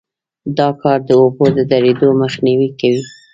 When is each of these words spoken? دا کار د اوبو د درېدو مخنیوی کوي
دا 0.57 0.69
کار 0.81 0.99
د 1.07 1.09
اوبو 1.21 1.45
د 1.57 1.59
درېدو 1.71 2.07
مخنیوی 2.21 2.69
کوي 2.79 3.03